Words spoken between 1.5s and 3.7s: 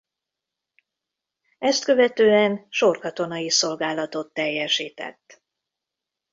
Ezt követően sorkatonai